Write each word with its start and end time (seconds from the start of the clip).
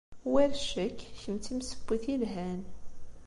War 0.31 0.49
ccek, 0.61 0.97
kemm 1.19 1.37
d 1.39 1.41
timsewwit 1.45 2.03
yelhan. 2.11 2.61